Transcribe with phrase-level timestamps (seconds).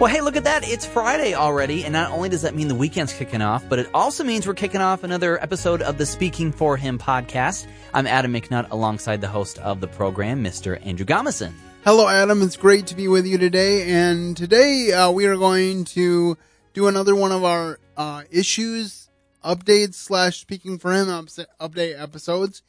[0.00, 0.62] Well, hey, look at that.
[0.62, 3.90] It's Friday already, and not only does that mean the weekend's kicking off, but it
[3.92, 7.66] also means we're kicking off another episode of the Speaking for Him podcast.
[7.92, 10.80] I'm Adam McNutt alongside the host of the program, Mr.
[10.86, 11.52] Andrew Gomison.
[11.84, 12.42] Hello, Adam.
[12.42, 13.90] It's great to be with you today.
[13.90, 16.38] And today uh, we are going to
[16.74, 19.10] do another one of our uh, issues
[19.44, 22.62] updates slash Speaking for Him update episodes.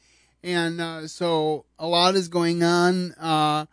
[0.43, 3.68] And uh, so a lot is going on uh,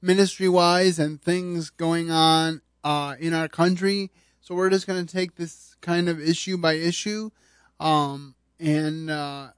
[0.00, 4.10] ministry wise and things going on uh, in our country.
[4.40, 7.30] So we're just going to take this kind of issue by issue,
[7.78, 9.48] um, and, uh,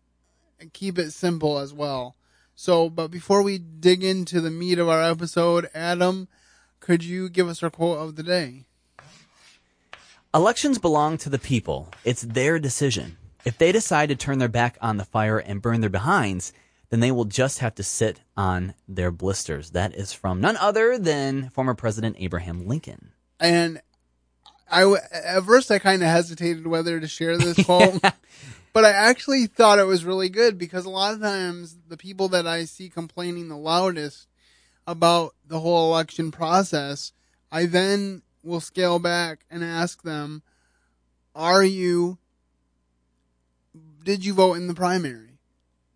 [0.72, 2.16] keep it simple as well.
[2.54, 6.28] So, but before we dig into the meat of our episode, Adam,
[6.80, 8.64] could you give us our quote of the day?
[10.34, 11.88] Elections belong to the people.
[12.04, 13.16] It's their decision.
[13.44, 16.52] If they decide to turn their back on the fire and burn their behinds,
[16.90, 19.70] then they will just have to sit on their blisters.
[19.70, 23.13] That is from none other than former President Abraham Lincoln.
[23.40, 23.80] And
[24.70, 28.00] I at first I kind of hesitated whether to share this quote,
[28.72, 32.28] but I actually thought it was really good because a lot of times the people
[32.28, 34.26] that I see complaining the loudest
[34.86, 37.12] about the whole election process,
[37.50, 40.42] I then will scale back and ask them,
[41.34, 42.18] "Are you?
[44.02, 45.38] Did you vote in the primary?"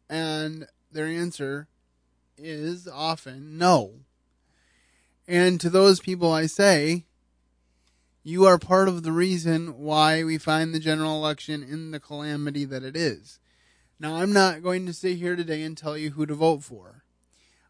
[0.08, 1.69] And their answer
[2.39, 4.00] is often no.
[5.27, 7.05] And to those people I say,
[8.28, 12.66] you are part of the reason why we find the general election in the calamity
[12.66, 13.38] that it is.
[13.98, 17.04] Now, I'm not going to sit here today and tell you who to vote for.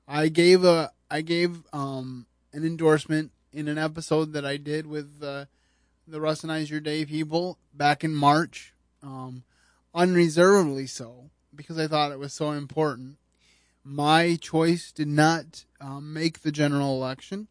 [0.08, 5.22] I gave a I gave um, an endorsement in an episode that I did with
[5.22, 5.44] uh,
[6.08, 9.44] the Russinize Your Day people back in March, um,
[9.94, 13.18] unreservedly so, because I thought it was so important.
[13.84, 17.46] My choice did not um, make the general election.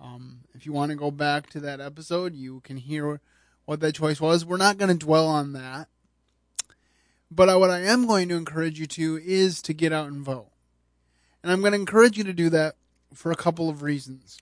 [0.00, 3.20] Um, if you want to go back to that episode, you can hear
[3.66, 4.44] what that choice was.
[4.44, 5.88] We're not going to dwell on that.
[7.30, 10.50] But what I am going to encourage you to is to get out and vote.
[11.42, 12.74] And I'm going to encourage you to do that
[13.14, 14.38] for a couple of reasons.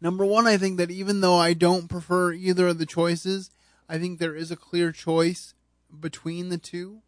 [0.00, 3.50] Number one, I think that even though I don't prefer either of the choices,
[3.88, 5.54] I think there is a clear choice
[6.00, 7.02] between the two.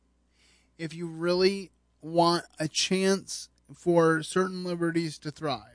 [0.78, 1.70] If you really
[2.00, 5.73] want a chance for certain liberties to thrive.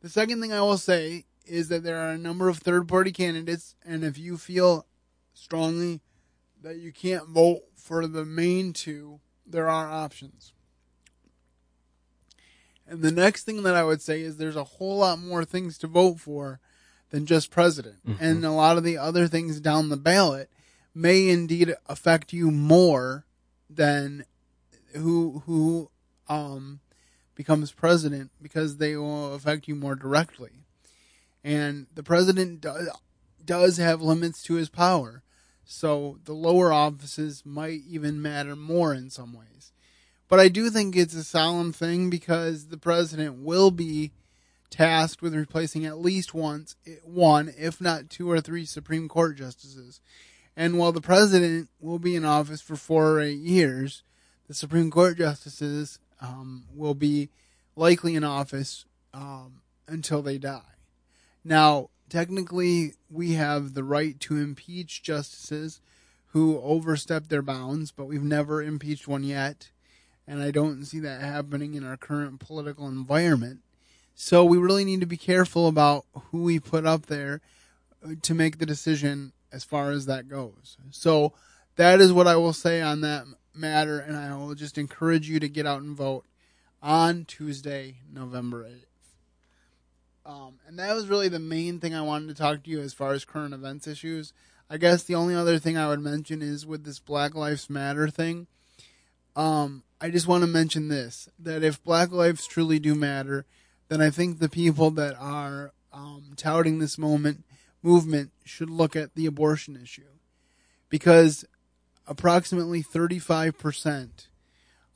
[0.00, 3.12] The second thing I will say is that there are a number of third party
[3.12, 4.86] candidates, and if you feel
[5.34, 6.00] strongly
[6.62, 10.52] that you can't vote for the main two, there are options.
[12.86, 15.78] And the next thing that I would say is there's a whole lot more things
[15.78, 16.60] to vote for
[17.10, 17.96] than just president.
[18.06, 18.24] Mm-hmm.
[18.24, 20.50] And a lot of the other things down the ballot
[20.94, 23.24] may indeed affect you more
[23.68, 24.24] than
[24.96, 25.90] who who
[26.28, 26.80] um
[27.40, 30.50] becomes president because they will affect you more directly.
[31.42, 32.90] And the president does,
[33.42, 35.22] does have limits to his power.
[35.64, 39.72] So the lower offices might even matter more in some ways.
[40.28, 44.12] But I do think it's a solemn thing because the president will be
[44.68, 50.02] tasked with replacing at least once one, if not two or three Supreme Court justices.
[50.54, 54.02] And while the president will be in office for four or eight years,
[54.46, 57.30] the Supreme Court justices um, will be
[57.76, 60.60] likely in office um, until they die.
[61.44, 65.80] Now, technically, we have the right to impeach justices
[66.28, 69.70] who overstep their bounds, but we've never impeached one yet.
[70.26, 73.60] And I don't see that happening in our current political environment.
[74.14, 77.40] So we really need to be careful about who we put up there
[78.22, 80.76] to make the decision as far as that goes.
[80.90, 81.32] So
[81.76, 85.40] that is what I will say on that matter, and I will just encourage you
[85.40, 86.24] to get out and vote
[86.82, 88.84] on Tuesday, November 8th.
[90.26, 92.94] Um, and that was really the main thing I wanted to talk to you as
[92.94, 94.32] far as current events issues.
[94.68, 98.08] I guess the only other thing I would mention is with this Black Lives Matter
[98.08, 98.46] thing.
[99.34, 103.46] Um, I just want to mention this that if Black lives truly do matter,
[103.88, 107.44] then I think the people that are um, touting this moment
[107.82, 110.02] movement should look at the abortion issue
[110.88, 111.44] because
[112.10, 114.26] approximately 35%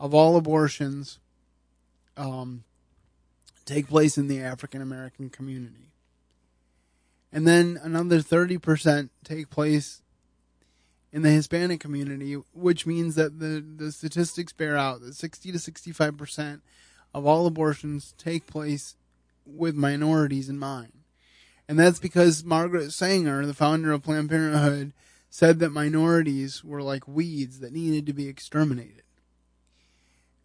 [0.00, 1.20] of all abortions
[2.16, 2.64] um,
[3.64, 5.92] take place in the African American community.
[7.32, 10.02] And then another 30% take place
[11.12, 15.58] in the Hispanic community, which means that the, the statistics bear out that 60 to
[15.58, 16.60] 65%
[17.14, 18.96] of all abortions take place
[19.46, 20.92] with minorities in mind.
[21.68, 24.92] And that's because Margaret Sanger, the founder of Planned Parenthood,
[25.34, 29.02] said that minorities were like weeds that needed to be exterminated.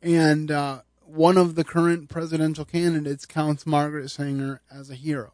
[0.02, 5.32] And uh, one of the current presidential candidates counts Margaret Sanger as a hero.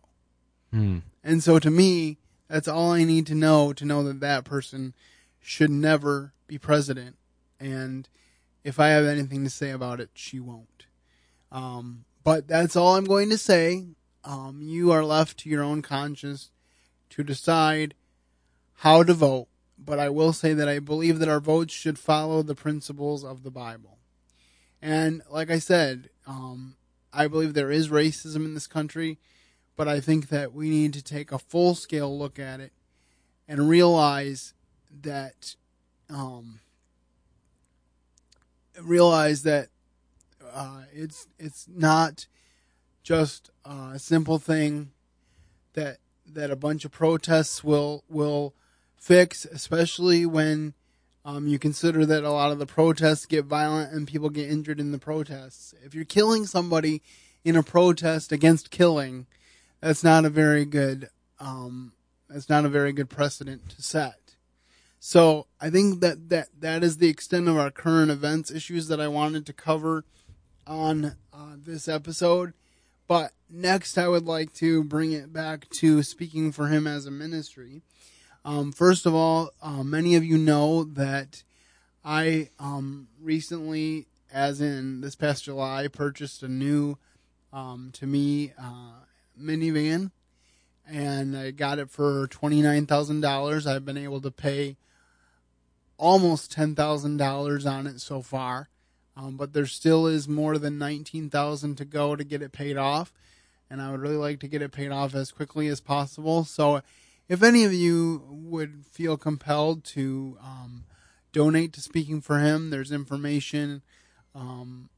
[0.72, 0.98] Hmm.
[1.24, 2.18] And so to me,
[2.50, 4.94] that's all I need to know to know that that person
[5.40, 7.16] should never be president.
[7.58, 8.10] And
[8.66, 10.86] if I have anything to say about it, she won't.
[11.50, 13.86] Um, but that's all I'm going to say.
[14.26, 16.52] Um, you are left to your own conscience
[17.12, 17.96] to decide
[18.76, 19.48] how to vote.
[19.78, 23.44] But I will say that I believe that our votes should follow the principles of
[23.44, 23.98] the Bible.
[24.82, 26.76] And like I said, um,
[27.12, 29.20] I believe there is racism in this country,
[29.76, 32.72] but I think that we need to take a full scale look at it
[33.48, 34.54] and realize
[35.02, 35.56] that
[36.10, 36.60] um,
[38.82, 39.70] realize that
[40.54, 42.28] uh, it's it's not
[43.04, 44.92] just a simple thing
[45.74, 48.54] that that a bunch of protests will will
[49.06, 50.74] fix, especially when
[51.24, 54.80] um, you consider that a lot of the protests get violent and people get injured
[54.80, 55.76] in the protests.
[55.84, 57.04] If you're killing somebody
[57.44, 59.28] in a protest against killing,
[59.80, 61.10] that's not a very good
[61.40, 61.94] um,
[62.28, 64.36] that's not a very good precedent to set.
[65.00, 69.00] So I think that, that that is the extent of our current events issues that
[69.00, 70.04] I wanted to cover
[70.66, 72.54] on uh, this episode.
[73.08, 77.12] But next, I would like to bring it back to speaking for him as a
[77.12, 77.84] ministry.
[78.46, 81.42] Um, first of all, uh, many of you know that
[82.04, 87.00] I um, recently, as in this past July, purchased a new,
[87.52, 89.02] um, to me, uh,
[89.42, 90.12] minivan,
[90.88, 93.66] and I got it for twenty nine thousand dollars.
[93.66, 94.78] I've been able to pay
[95.98, 98.70] almost ten thousand dollars on it so far,
[99.18, 102.78] um, but there still is more than nineteen thousand to go to get it paid
[102.78, 103.12] off,
[103.72, 106.44] and I would really like to get it paid off as quickly as possible.
[106.44, 106.84] So,
[107.28, 110.86] if any of you would feel compelled to um,
[111.32, 113.82] donate to Speaking for Him, there's information.
[114.34, 114.90] Um,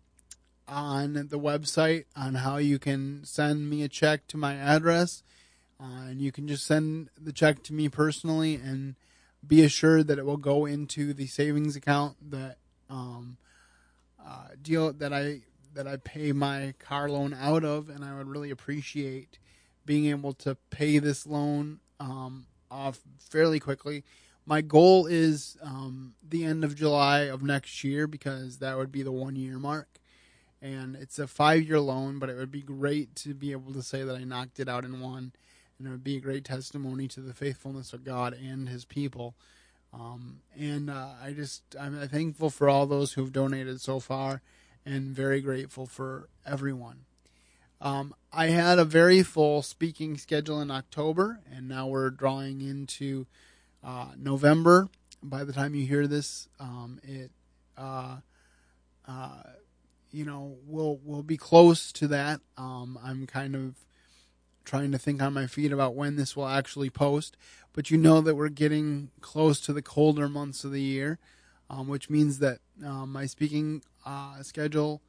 [0.68, 5.24] on the website on how you can send me a check to my address.
[5.80, 8.96] Uh, and you can just send the check to me personally and
[9.46, 12.58] be assured that it will go into the savings account that
[12.90, 13.38] um,
[14.24, 15.42] uh, deal that I
[15.76, 19.38] that I pay my car loan out of, and I would really appreciate
[19.86, 24.04] being able to pay this loan um, off fairly quickly.
[24.46, 29.04] My goal is um, the end of July of next year because that would be
[29.04, 30.00] the one year mark.
[30.62, 33.84] And it's a five year loan, but it would be great to be able to
[33.84, 35.34] say that I knocked it out in one
[35.78, 39.36] and it would be a great testimony to the faithfulness of God and His people.
[39.94, 44.42] Um, and uh, I just I'm thankful for all those who have donated so far,
[44.86, 47.06] and very grateful for everyone.
[47.80, 53.28] Um, I had a very full speaking schedule in October, and now we're drawing into
[53.84, 54.90] uh, November.
[55.22, 57.32] By the time you hear this, um, it
[57.78, 58.18] uh,
[59.08, 59.44] uh
[60.12, 62.42] you know we'll we'll be close to that.
[62.58, 63.76] Um, I'm kind of
[64.66, 67.38] trying to think on my feet about when this will actually post.
[67.74, 71.20] But you know that we're getting close to the colder months of the year,
[71.70, 75.02] um, which means that um, my speaking uh, schedule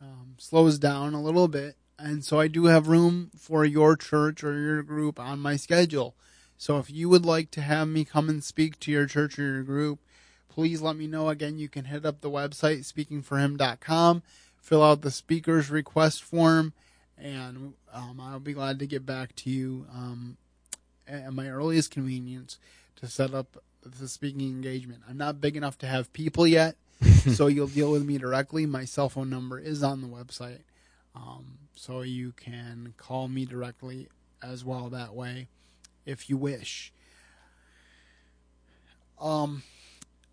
[0.00, 1.76] um, slows down a little bit.
[1.98, 6.14] And so I do have room for your church or your group on my schedule.
[6.56, 9.42] So if you would like to have me come and speak to your church or
[9.42, 10.00] your group,
[10.48, 11.28] please let me know.
[11.28, 14.22] Again, you can hit up the website, speakingforhim.com,
[14.60, 16.72] fill out the speaker's request form,
[17.16, 20.36] and um, I'll be glad to get back to you um,
[21.06, 22.58] at my earliest convenience
[22.96, 25.02] to set up the speaking engagement.
[25.08, 26.74] I'm not big enough to have people yet,
[27.32, 28.66] so you'll deal with me directly.
[28.66, 30.62] My cell phone number is on the website,
[31.14, 34.08] um, so you can call me directly
[34.42, 35.48] as well that way
[36.04, 36.92] if you wish.
[39.20, 39.62] Um,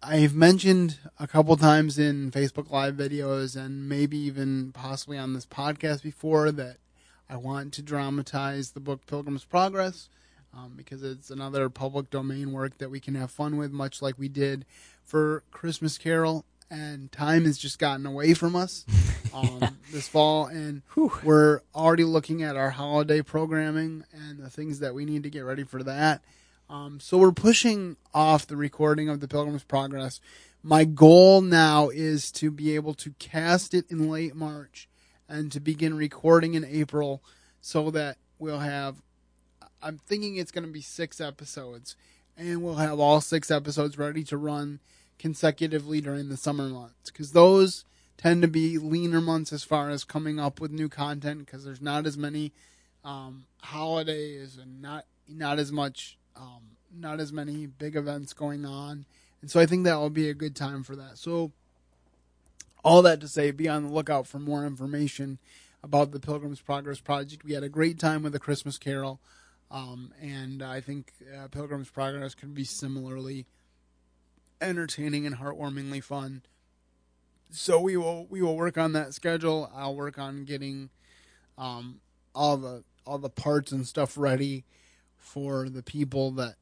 [0.01, 5.45] I've mentioned a couple times in Facebook Live videos and maybe even possibly on this
[5.45, 6.77] podcast before that
[7.29, 10.09] I want to dramatize the book Pilgrim's Progress
[10.55, 14.17] um, because it's another public domain work that we can have fun with, much like
[14.17, 14.65] we did
[15.03, 16.45] for Christmas Carol.
[16.69, 18.86] And time has just gotten away from us
[19.34, 19.69] um, yeah.
[19.91, 21.12] this fall, and Whew.
[21.24, 25.41] we're already looking at our holiday programming and the things that we need to get
[25.41, 26.22] ready for that.
[26.69, 30.19] Um, so we're pushing off the recording of the Pilgrim's Progress.
[30.63, 34.89] My goal now is to be able to cast it in late March
[35.29, 37.22] and to begin recording in April
[37.62, 38.95] so that we'll have
[39.81, 41.95] I'm thinking it's going to be 6 episodes
[42.36, 44.79] and we'll have all 6 episodes ready to run
[45.17, 47.86] consecutively during the summer months cuz those
[48.17, 51.81] tend to be leaner months as far as coming up with new content because there's
[51.81, 52.51] not as many
[53.03, 59.05] um, holidays and not not as much um, not as many big events going on.
[59.41, 61.17] And so I think that will be a good time for that.
[61.17, 61.51] So,
[62.84, 65.39] all that to say, be on the lookout for more information
[65.84, 67.43] about the Pilgrim's Progress Project.
[67.43, 69.19] We had a great time with the Christmas Carol.
[69.72, 73.45] Um, and I think uh, Pilgrim's Progress could be similarly
[74.62, 76.41] entertaining and heartwarmingly fun.
[77.51, 79.71] So we will we will work on that schedule.
[79.74, 80.89] I'll work on getting
[81.57, 82.01] um,
[82.33, 84.65] all the all the parts and stuff ready
[85.17, 86.55] for the people that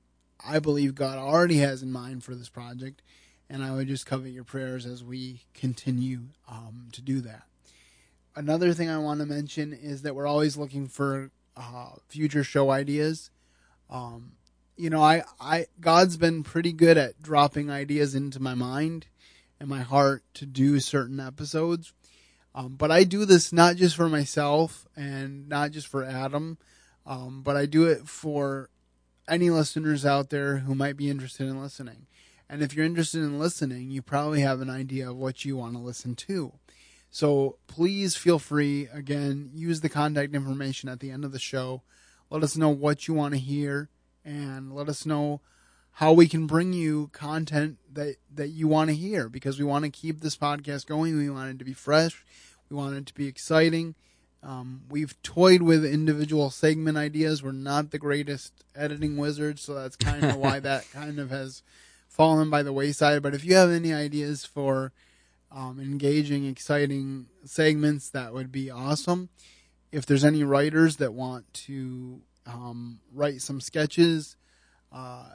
[0.45, 3.01] I believe God already has in mind for this project.
[3.49, 7.43] And I would just covet your prayers as we continue um, to do that.
[8.35, 12.71] Another thing I want to mention is that we're always looking for uh, future show
[12.71, 13.29] ideas.
[13.89, 14.33] Um,
[14.75, 19.07] you know, I, I God's been pretty good at dropping ideas into my mind
[19.59, 21.93] and my heart to do certain episodes.
[22.55, 26.57] Um, but I do this not just for myself and not just for Adam,
[27.05, 28.69] um, but I do it for
[29.27, 32.07] any listeners out there who might be interested in listening.
[32.49, 35.73] And if you're interested in listening, you probably have an idea of what you want
[35.73, 36.53] to listen to.
[37.09, 41.83] So please feel free, again, use the contact information at the end of the show.
[42.29, 43.89] Let us know what you want to hear
[44.25, 45.41] and let us know
[45.97, 49.85] how we can bring you content that, that you want to hear because we want
[49.85, 51.17] to keep this podcast going.
[51.17, 52.23] We want it to be fresh.
[52.69, 53.95] We want it to be exciting.
[54.41, 57.43] Um, we've toyed with individual segment ideas.
[57.43, 61.61] We're not the greatest editing wizards, so that's kind of why that kind of has
[62.07, 63.21] fallen by the wayside.
[63.21, 64.91] But if you have any ideas for
[65.51, 69.29] um, engaging, exciting segments, that would be awesome.
[69.91, 74.35] If there's any writers that want to um, write some sketches
[74.91, 75.25] uh,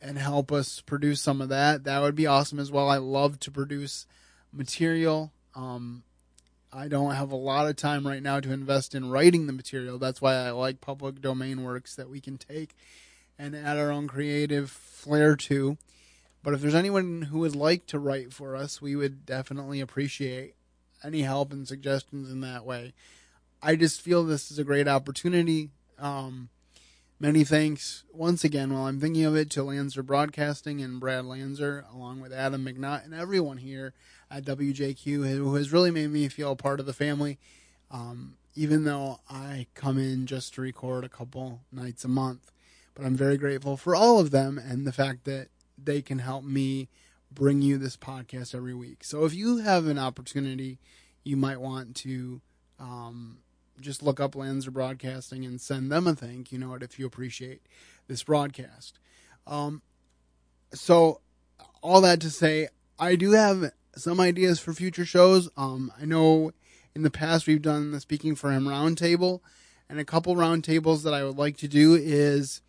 [0.00, 2.88] and help us produce some of that, that would be awesome as well.
[2.88, 4.06] I love to produce
[4.52, 5.32] material.
[5.54, 6.02] Um,
[6.72, 9.98] I don't have a lot of time right now to invest in writing the material.
[9.98, 12.74] That's why I like public domain works that we can take
[13.38, 15.76] and add our own creative flair to.
[16.42, 20.54] But if there's anyone who would like to write for us, we would definitely appreciate
[21.04, 22.94] any help and suggestions in that way.
[23.62, 25.70] I just feel this is a great opportunity.
[26.02, 26.48] Um,
[27.20, 31.84] many thanks once again while I'm thinking of it to Lanser Broadcasting and Brad Lanser,
[31.94, 33.94] along with Adam McNutt and everyone here
[34.28, 37.38] at WJQ who has really made me feel part of the family.
[37.88, 42.50] Um, even though I come in just to record a couple nights a month,
[42.94, 45.48] but I'm very grateful for all of them and the fact that
[45.82, 46.88] they can help me
[47.30, 49.04] bring you this podcast every week.
[49.04, 50.78] So if you have an opportunity,
[51.22, 52.40] you might want to
[52.80, 53.38] um,
[53.80, 57.62] just look up Lanser Broadcasting and send them a thank you note if you appreciate
[58.08, 58.98] this broadcast.
[59.46, 59.82] Um,
[60.72, 61.20] so
[61.82, 65.50] all that to say, I do have some ideas for future shows.
[65.56, 66.52] Um, I know
[66.94, 69.40] in the past we've done the Speaking for Him roundtable,
[69.88, 72.62] and a couple roundtables that I would like to do is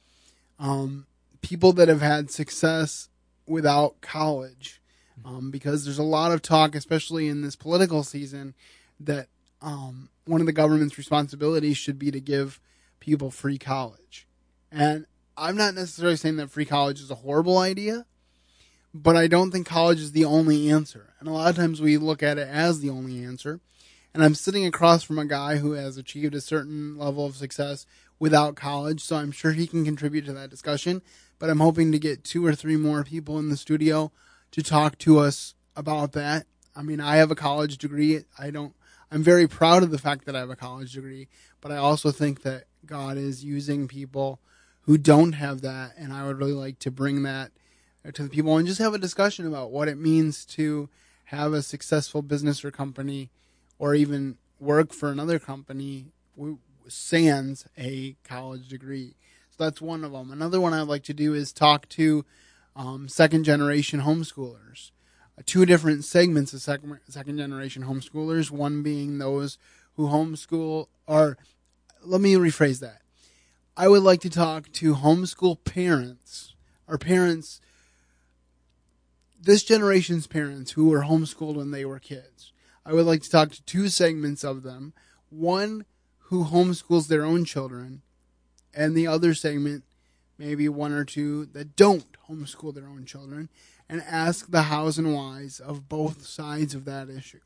[0.60, 1.06] um,
[1.42, 3.10] people that have had success
[3.48, 4.80] without college.
[5.26, 8.56] Um, because there's a lot of talk, especially in this political season,
[9.00, 9.28] that
[9.62, 12.60] um, one of the government's responsibilities should be to give
[13.00, 14.28] people free college.
[14.72, 15.06] And
[15.38, 18.06] I'm not necessarily saying that free college is a horrible idea,
[18.94, 21.14] but I don't think college is the only answer.
[21.20, 23.60] And a lot of times we look at it as the only answer.
[24.14, 27.88] And I'm sitting across from a guy who has achieved a certain level of success
[28.20, 31.02] without college, so I'm sure he can contribute to that discussion.
[31.40, 34.12] But I'm hoping to get two or three more people in the studio
[34.52, 36.46] to talk to us about that.
[36.76, 38.24] I mean, I have a college degree.
[38.38, 38.74] I don't,
[39.14, 41.28] I'm very proud of the fact that I have a college degree,
[41.62, 44.40] but I also think that God is using people
[44.82, 47.52] who don't have that, and I would really like to bring that
[48.12, 50.90] to the people and just have a discussion about what it means to
[51.26, 53.30] have a successful business or company
[53.78, 56.08] or even work for another company
[56.88, 59.16] sans a college degree.
[59.52, 60.32] So that's one of them.
[60.32, 62.26] Another one I'd like to do is talk to
[62.76, 64.90] um, second generation homeschoolers.
[65.46, 69.58] Two different segments of second, second generation homeschoolers, one being those
[69.96, 71.38] who homeschool, or
[72.04, 73.02] let me rephrase that.
[73.76, 76.54] I would like to talk to homeschool parents
[76.88, 77.60] or parents
[79.44, 82.54] this generation's parents who were homeschooled when they were kids.
[82.86, 84.94] I would like to talk to two segments of them.
[85.30, 85.86] One
[86.28, 88.02] who homeschools their own children,
[88.74, 89.84] and the other segment,
[90.38, 93.50] maybe one or two that don't homeschool their own children,
[93.90, 97.40] and ask the hows and whys of both sides of that issue.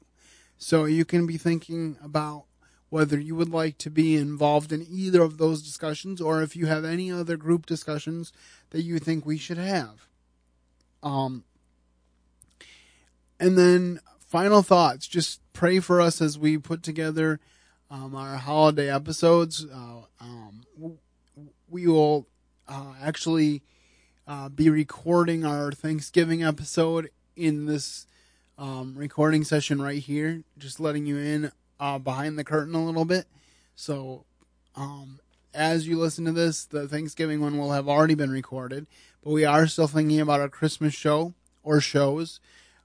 [0.58, 2.46] So you can be thinking about
[2.90, 6.68] whether you would like to be involved in either of those discussions or if you
[6.68, 8.32] have any other group discussions
[8.70, 10.08] that you think we should have.
[11.04, 11.44] Um,
[13.40, 15.08] and then final thoughts.
[15.08, 17.40] Just pray for us as we put together
[17.92, 19.66] um, our holiday episodes.
[19.66, 20.64] Uh, um,
[21.70, 22.28] we will
[22.68, 23.64] uh, actually
[24.28, 28.06] uh, be recording our Thanksgiving episode in this
[28.58, 30.44] um, recording session right here.
[30.58, 33.26] Just letting you in uh, behind the curtain a little bit.
[33.76, 34.26] So
[34.76, 35.20] um,
[35.54, 38.86] as you listen to this, the Thanksgiving one will have already been recorded,
[39.24, 42.42] but we are still thinking about our Christmas show or shows.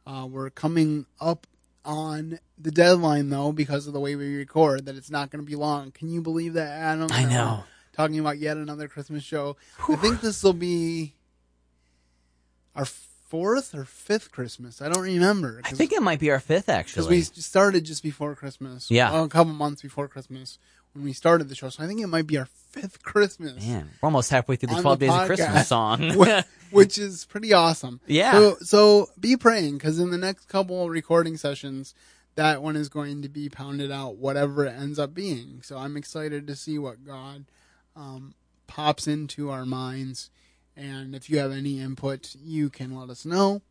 [0.06, 1.46] Uh, we're coming up
[1.84, 5.48] on the deadline though because of the way we record that it's not going to
[5.48, 5.90] be long.
[5.90, 7.08] Can you believe that, Adam?
[7.10, 7.64] I know.
[7.92, 9.56] Talking about yet another Christmas show.
[9.88, 11.14] I think this will be
[12.74, 14.82] our fourth or fifth Christmas.
[14.82, 15.60] I don't remember.
[15.64, 17.06] I think it might be our fifth actually.
[17.06, 17.38] because actually.
[17.38, 18.90] we started just before Christmas.
[18.90, 19.10] Yeah.
[19.12, 20.58] well, a couple months before Christmas
[20.92, 21.68] when we started the show.
[21.70, 23.64] So I think it might be our fifth Christmas.
[23.64, 25.26] Man, we're almost halfway through the On Twelve the Days of podcast.
[25.26, 26.10] Christmas song.
[26.18, 28.00] Wh- which is pretty awesome.
[28.06, 28.32] Yeah.
[28.32, 31.94] So, so be praying because in the next couple recording sessions,
[32.34, 35.60] that one is going to be pounded out, whatever it ends up being.
[35.62, 37.44] So I'm excited to see what God
[37.94, 38.34] um,
[38.66, 40.30] pops into our minds.
[40.76, 43.62] And if you have any input, you can let us know.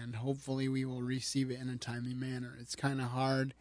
[0.00, 2.56] And hopefully, we will receive it in a timely manner.
[2.58, 3.52] It's kind of hard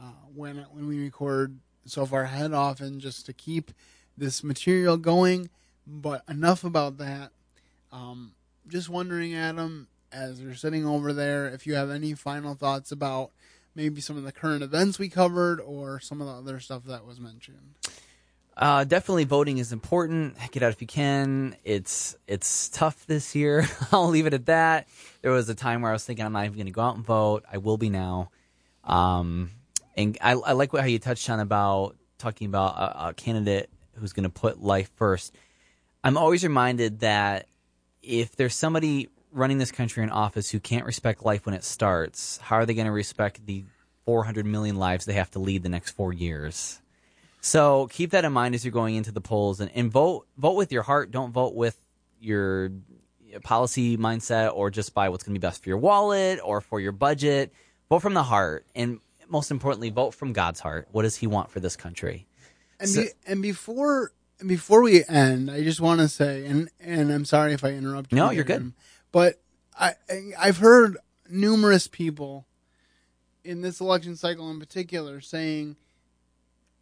[0.00, 3.72] uh, when when we record so far ahead, often just to keep
[4.16, 5.50] this material going.
[5.86, 7.30] But enough about that.
[7.92, 8.32] Um,
[8.66, 13.30] just wondering, Adam, as you're sitting over there, if you have any final thoughts about
[13.74, 17.06] maybe some of the current events we covered or some of the other stuff that
[17.06, 17.74] was mentioned.
[18.56, 20.34] Uh, definitely voting is important.
[20.50, 21.56] Get out if you can.
[21.62, 23.68] It's it's tough this year.
[23.92, 24.88] I'll leave it at that.
[25.20, 26.96] There was a time where I was thinking I'm not even going to go out
[26.96, 27.44] and vote.
[27.52, 28.30] I will be now.
[28.82, 29.50] Um,
[29.94, 34.14] and I, I like how you touched on about talking about a, a candidate who's
[34.14, 35.34] going to put life first.
[36.02, 37.48] I'm always reminded that
[38.02, 42.38] if there's somebody running this country in office who can't respect life when it starts,
[42.38, 43.64] how are they going to respect the
[44.06, 46.80] 400 million lives they have to lead the next four years?
[47.46, 50.56] So keep that in mind as you're going into the polls and, and vote vote
[50.56, 51.12] with your heart.
[51.12, 51.80] Don't vote with
[52.20, 52.72] your
[53.44, 56.80] policy mindset or just by what's going to be best for your wallet or for
[56.80, 57.52] your budget.
[57.88, 58.98] Vote from the heart, and
[59.28, 60.88] most importantly, vote from God's heart.
[60.90, 62.26] What does He want for this country?
[62.80, 64.10] And So- be, and before
[64.40, 67.68] and before we end, I just want to say, and and I'm sorry if I
[67.74, 68.16] interrupt you.
[68.16, 68.72] No, you're good.
[69.12, 69.40] But
[69.78, 69.94] I-
[70.36, 70.96] I've heard
[71.30, 72.48] numerous people
[73.44, 75.76] in this election cycle in particular saying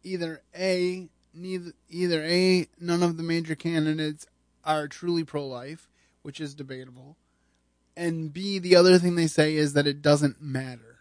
[0.05, 4.27] either a neither either a none of the major candidates
[4.63, 5.89] are truly pro-life,
[6.21, 7.17] which is debatable,
[7.97, 10.99] and b the other thing they say is that it doesn't matter.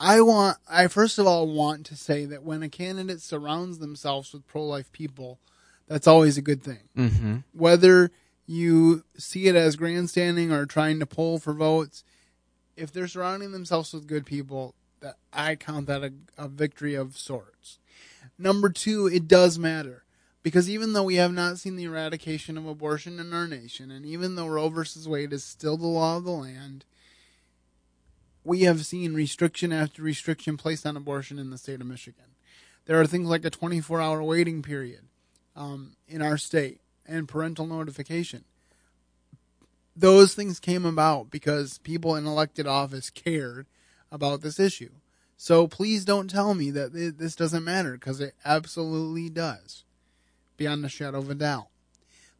[0.00, 4.32] I want I first of all want to say that when a candidate surrounds themselves
[4.32, 5.38] with pro-life people,
[5.86, 6.88] that's always a good thing.
[6.96, 7.36] Mm-hmm.
[7.52, 8.10] Whether
[8.46, 12.02] you see it as grandstanding or trying to poll for votes,
[12.76, 17.16] if they're surrounding themselves with good people, that I count that a, a victory of
[17.16, 17.78] sorts.
[18.38, 20.04] Number two, it does matter
[20.42, 24.06] because even though we have not seen the eradication of abortion in our nation, and
[24.06, 26.84] even though Roe versus Wade is still the law of the land,
[28.44, 32.24] we have seen restriction after restriction placed on abortion in the state of Michigan.
[32.86, 35.02] There are things like a 24 hour waiting period
[35.54, 38.44] um, in our state and parental notification.
[39.94, 43.66] Those things came about because people in elected office cared
[44.10, 44.90] about this issue.
[45.36, 49.84] So please don't tell me that thi- this doesn't matter because it absolutely does,
[50.56, 51.68] beyond a shadow of a doubt.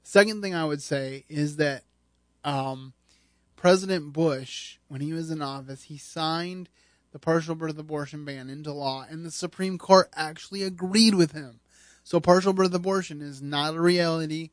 [0.02, 1.84] Second thing I would say is that
[2.44, 2.92] um,
[3.56, 6.68] President Bush, when he was in office, he signed
[7.12, 11.60] the partial birth abortion ban into law, and the Supreme Court actually agreed with him.
[12.02, 14.50] So partial birth abortion is not a reality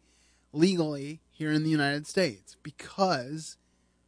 [0.52, 3.58] legally here in the United States because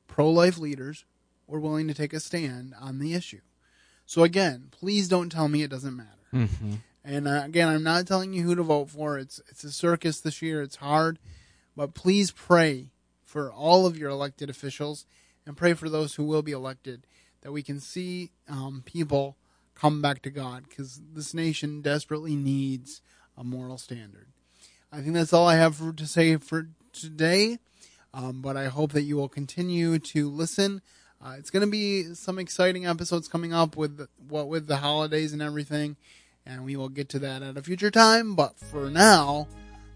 [0.08, 1.06] pro life leaders
[1.50, 3.42] were willing to take a stand on the issue.
[4.06, 6.10] So again, please don't tell me it doesn't matter.
[6.34, 6.74] Mm-hmm.
[7.04, 9.18] And uh, again, I'm not telling you who to vote for.
[9.18, 10.62] It's it's a circus this year.
[10.62, 11.20] It's hard,
[11.76, 12.92] but please pray
[13.24, 15.06] for all of your elected officials
[15.46, 17.06] and pray for those who will be elected
[17.42, 19.38] that we can see um, people
[19.76, 23.02] come back to God because this nation desperately needs
[23.38, 24.28] a moral standard.
[24.92, 27.60] I think that's all I have for, to say for today.
[28.14, 30.82] Um, but I hope that you will continue to listen.
[31.22, 35.34] Uh, it's going to be some exciting episodes coming up with what with the holidays
[35.34, 35.98] and everything,
[36.46, 38.36] and we will get to that at a future time.
[38.36, 39.48] But for now,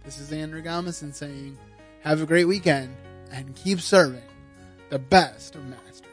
[0.04, 1.58] this is Andrew Gomison saying,
[2.02, 2.94] "Have a great weekend
[3.32, 4.22] and keep serving
[4.90, 6.13] the best of masters."